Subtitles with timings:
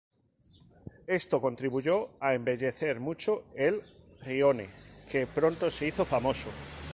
[1.05, 3.79] Esto contribuyó a embellecer mucho el
[4.23, 4.67] "rione",
[5.07, 6.49] que pronto se hizo famoso.